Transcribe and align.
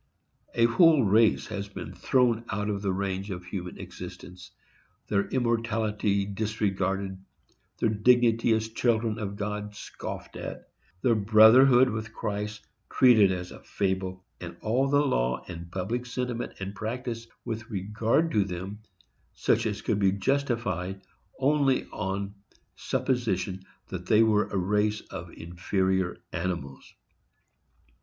A 0.55 0.65
whole 0.65 1.03
race 1.03 1.45
has 1.45 1.67
been 1.67 1.93
thrown 1.93 2.43
out 2.49 2.71
of 2.71 2.81
the 2.81 2.91
range 2.91 3.29
of 3.29 3.45
human 3.45 3.77
existence, 3.77 4.49
their 5.09 5.27
immortality 5.27 6.25
disregarded, 6.25 7.23
their 7.77 7.89
dignity 7.89 8.51
as 8.53 8.69
children 8.69 9.19
of 9.19 9.35
God 9.35 9.75
scoffed 9.75 10.37
at, 10.37 10.67
their 11.03 11.13
brotherhood 11.13 11.87
with 11.87 12.15
Christ 12.15 12.65
treated 12.89 13.31
as 13.31 13.51
a 13.51 13.59
fable, 13.59 14.25
and 14.39 14.57
all 14.61 14.87
the 14.87 14.99
law 15.05 15.45
and 15.47 15.71
public 15.71 16.07
sentiment 16.07 16.53
and 16.59 16.73
practice 16.73 17.27
with 17.45 17.69
regard 17.69 18.31
to 18.31 18.43
them 18.43 18.79
such 19.35 19.67
as 19.67 19.83
could 19.83 19.99
be 19.99 20.11
justified 20.13 20.99
only 21.37 21.85
on 21.91 22.33
supposition 22.75 23.63
that 23.89 24.07
they 24.07 24.23
were 24.23 24.47
a 24.47 24.57
race 24.57 25.01
of 25.11 25.29
inferior 25.31 26.17
animals. 26.33 26.91